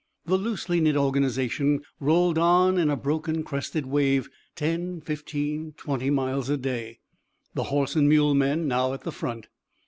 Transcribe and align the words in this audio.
The 0.25 0.35
loosely 0.35 0.81
knit 0.81 0.95
organization 0.95 1.81
rolled 1.99 2.39
on 2.39 2.79
in 2.79 2.89
a 2.89 2.95
broken 2.95 3.43
crested 3.43 3.85
wave, 3.85 4.29
ten, 4.55 4.99
fifteen, 4.99 5.75
twenty 5.77 6.09
miles 6.09 6.49
a 6.49 6.57
day, 6.57 6.97
the 7.53 7.65
horse 7.65 7.95
and 7.95 8.09
mule 8.09 8.33
men 8.33 8.67
now 8.67 8.93
at 8.93 9.01
the 9.01 9.11
front. 9.11 9.47